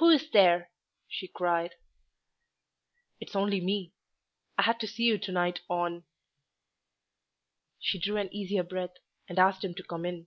"Who 0.00 0.08
is 0.10 0.30
there?" 0.30 0.72
she 1.06 1.28
cried. 1.28 1.76
"It's 3.20 3.36
only 3.36 3.60
me. 3.60 3.92
I 4.58 4.62
had 4.62 4.80
to 4.80 4.88
see 4.88 5.04
you 5.04 5.16
to 5.18 5.30
night 5.30 5.60
on" 5.70 6.02
She 7.78 8.00
drew 8.00 8.16
an 8.16 8.34
easier 8.34 8.64
breath, 8.64 8.96
and 9.28 9.38
asked 9.38 9.62
him 9.62 9.76
to 9.76 9.84
come 9.84 10.04
in. 10.06 10.26